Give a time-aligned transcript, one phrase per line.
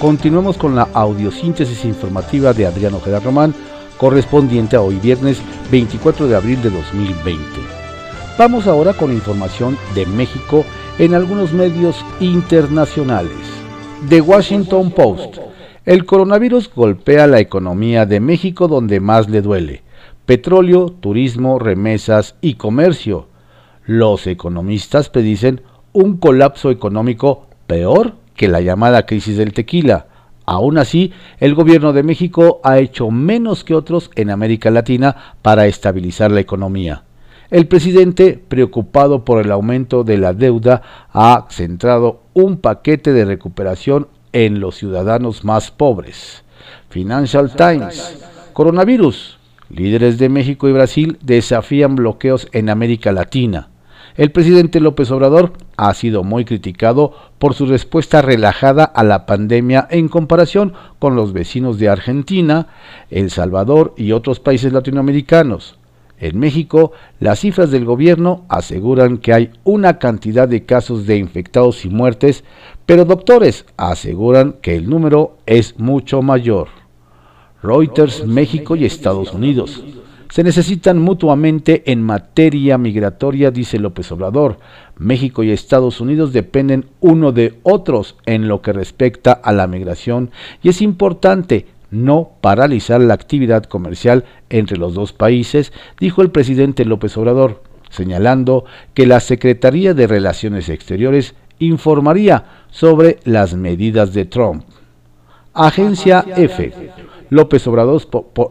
[0.00, 3.52] Continuamos con la audiosíntesis informativa de Adriano Ojeda Román,
[3.98, 5.42] correspondiente a hoy viernes
[5.72, 7.42] 24 de abril de 2020.
[8.38, 10.64] Vamos ahora con información de México
[11.00, 13.32] en algunos medios internacionales.
[14.08, 15.38] The Washington Post.
[15.84, 19.82] El coronavirus golpea la economía de México donde más le duele.
[20.26, 23.26] Petróleo, turismo, remesas y comercio.
[23.84, 25.62] Los economistas predicen
[25.92, 30.06] un colapso económico peor que la llamada crisis del tequila.
[30.46, 35.66] Aún así, el gobierno de México ha hecho menos que otros en América Latina para
[35.66, 37.02] estabilizar la economía.
[37.50, 44.08] El presidente, preocupado por el aumento de la deuda, ha centrado un paquete de recuperación
[44.32, 46.44] en los ciudadanos más pobres.
[46.88, 48.24] Financial Times.
[48.52, 49.38] Coronavirus.
[49.70, 53.68] Líderes de México y Brasil desafían bloqueos en América Latina.
[54.18, 59.86] El presidente López Obrador ha sido muy criticado por su respuesta relajada a la pandemia
[59.92, 62.66] en comparación con los vecinos de Argentina,
[63.10, 65.78] El Salvador y otros países latinoamericanos.
[66.18, 71.84] En México, las cifras del gobierno aseguran que hay una cantidad de casos de infectados
[71.84, 72.42] y muertes,
[72.86, 76.66] pero doctores aseguran que el número es mucho mayor.
[77.62, 79.80] Reuters, México y Estados Unidos.
[80.30, 84.58] Se necesitan mutuamente en materia migratoria, dice López Obrador.
[84.98, 90.30] México y Estados Unidos dependen uno de otros en lo que respecta a la migración
[90.62, 96.84] y es importante no paralizar la actividad comercial entre los dos países, dijo el presidente
[96.84, 104.64] López Obrador, señalando que la Secretaría de Relaciones Exteriores informaría sobre las medidas de Trump.
[105.58, 106.72] Agencia F.
[107.30, 108.02] López Obrador,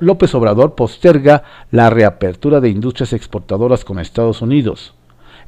[0.00, 4.94] López Obrador posterga la reapertura de industrias exportadoras con Estados Unidos.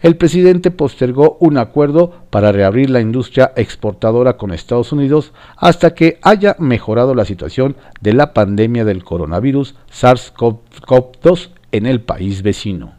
[0.03, 6.19] El presidente postergó un acuerdo para reabrir la industria exportadora con Estados Unidos hasta que
[6.21, 12.93] haya mejorado la situación de la pandemia del coronavirus SARS-CoV-2 en el país vecino.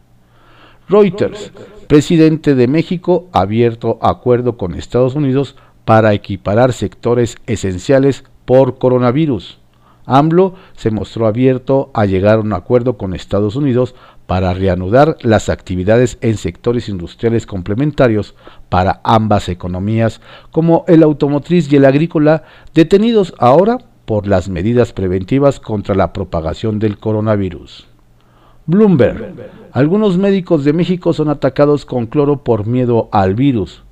[0.88, 1.52] Reuters
[1.86, 9.58] presidente de México abierto acuerdo con Estados Unidos para equiparar sectores esenciales por coronavirus.
[10.06, 13.94] AMLO se mostró abierto a llegar a un acuerdo con Estados Unidos
[14.26, 18.34] para reanudar las actividades en sectores industriales complementarios
[18.70, 23.76] para ambas economías, como el automotriz y el agrícola, detenidos ahora
[24.06, 27.86] por las medidas preventivas contra la propagación del coronavirus.
[28.64, 29.50] Bloomberg.
[29.72, 33.84] Algunos médicos de México son atacados con cloro por miedo al virus.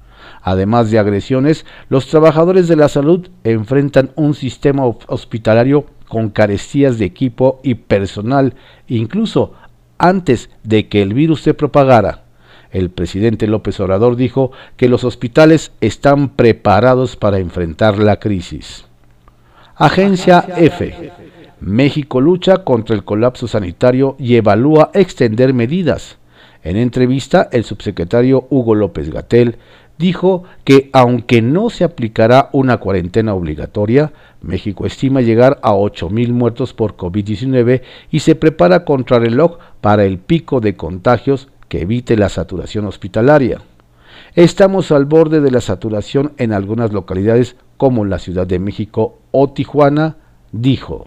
[0.47, 7.05] Además de agresiones, los trabajadores de la salud enfrentan un sistema hospitalario con carestías de
[7.05, 8.55] equipo y personal,
[8.87, 9.55] incluso
[9.99, 12.23] antes de que el virus se propagara.
[12.71, 18.85] El presidente López Obrador dijo que los hospitales están preparados para enfrentar la crisis.
[19.75, 21.11] Agencia F.
[21.59, 26.19] México lucha contra el colapso sanitario y evalúa extender medidas.
[26.63, 29.57] En entrevista, el subsecretario Hugo López Gatel
[29.99, 34.13] dijo que aunque no se aplicará una cuarentena obligatoria,
[34.43, 40.19] México estima llegar a 8.000 muertos por COVID-19 y se prepara contra reloj para el
[40.19, 43.61] pico de contagios que evite la saturación hospitalaria.
[44.35, 49.51] Estamos al borde de la saturación en algunas localidades como la Ciudad de México o
[49.51, 50.17] Tijuana,
[50.53, 51.07] dijo.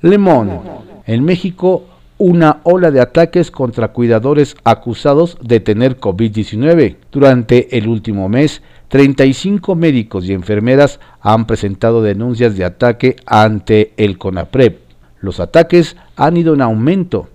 [0.00, 0.60] Lemón.
[1.06, 1.84] En México,
[2.20, 6.96] una ola de ataques contra cuidadores acusados de tener COVID-19.
[7.10, 14.18] Durante el último mes, 35 médicos y enfermeras han presentado denuncias de ataque ante el
[14.18, 14.80] CONAPREP.
[15.20, 17.28] Los ataques han ido en aumento.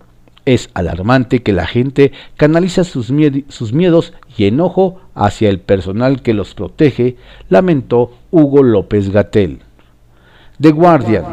[0.45, 3.11] Es alarmante que la gente canaliza sus,
[3.49, 7.17] sus miedos y enojo hacia el personal que los protege,
[7.49, 9.61] lamentó Hugo López Gatel.
[10.61, 11.25] The Guardian.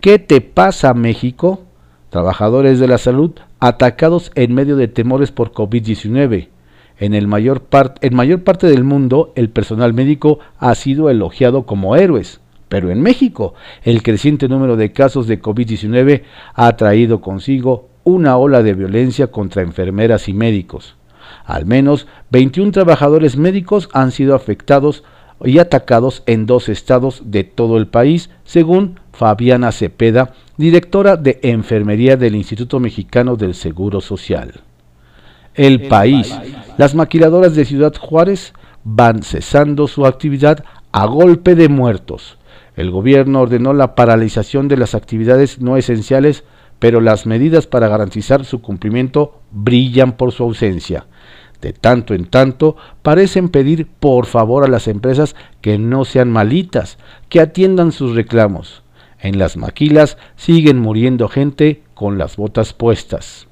[0.00, 1.67] ¿Qué te pasa, México?
[2.10, 6.48] Trabajadores de la salud atacados en medio de temores por COVID-19.
[6.98, 7.62] En, el mayor
[8.00, 12.40] en mayor parte del mundo, el personal médico ha sido elogiado como héroes.
[12.68, 16.22] Pero en México, el creciente número de casos de COVID-19
[16.54, 20.96] ha traído consigo una ola de violencia contra enfermeras y médicos.
[21.44, 25.04] Al menos 21 trabajadores médicos han sido afectados
[25.44, 32.16] y atacados en dos estados de todo el país, según Fabiana Cepeda, directora de Enfermería
[32.16, 34.60] del Instituto Mexicano del Seguro Social.
[35.54, 36.32] El país.
[36.76, 38.52] Las maquiladoras de Ciudad Juárez
[38.84, 40.62] van cesando su actividad
[40.92, 42.38] a golpe de muertos.
[42.76, 46.44] El gobierno ordenó la paralización de las actividades no esenciales,
[46.78, 51.06] pero las medidas para garantizar su cumplimiento brillan por su ausencia.
[51.60, 56.98] de tanto en tanto parecen pedir por favor a las empresas que no sean malitas,
[57.28, 58.84] que atiendan sus reclamos.
[59.20, 63.48] En las maquilas siguen muriendo gente con las botas puestas.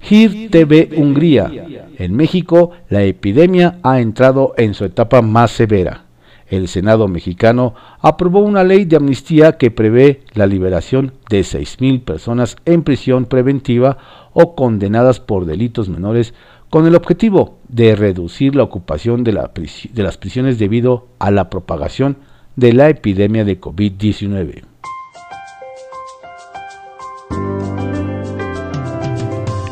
[0.00, 1.50] GIR TV Hungría.
[1.98, 6.04] En México, la epidemia ha entrado en su etapa más severa.
[6.48, 12.56] El Senado mexicano aprobó una ley de amnistía que prevé la liberación de 6.000 personas
[12.64, 13.98] en prisión preventiva
[14.32, 16.34] o condenadas por delitos menores
[16.70, 22.18] con el objetivo de reducir la ocupación de, de las prisiones debido a la propagación
[22.54, 24.62] de la epidemia de COVID-19.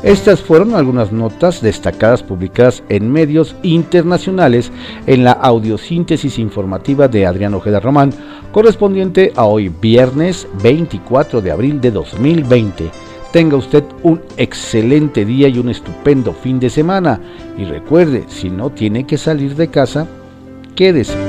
[0.04, 4.70] Estas fueron algunas notas destacadas publicadas en medios internacionales
[5.06, 8.10] en la audiosíntesis informativa de Adrián Ojeda Román,
[8.52, 12.90] correspondiente a hoy viernes 24 de abril de 2020.
[13.32, 17.18] Tenga usted un excelente día y un estupendo fin de semana.
[17.56, 20.06] Y recuerde, si no tiene que salir de casa,
[20.76, 21.23] quédese.